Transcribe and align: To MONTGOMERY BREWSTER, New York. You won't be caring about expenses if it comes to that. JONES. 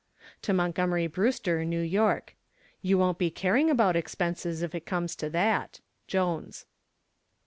To 0.41 0.51
MONTGOMERY 0.51 1.05
BREWSTER, 1.05 1.63
New 1.63 1.81
York. 1.83 2.35
You 2.81 2.97
won't 2.97 3.19
be 3.19 3.29
caring 3.29 3.69
about 3.69 3.95
expenses 3.95 4.63
if 4.63 4.73
it 4.73 4.87
comes 4.87 5.15
to 5.17 5.29
that. 5.29 5.79
JONES. 6.07 6.65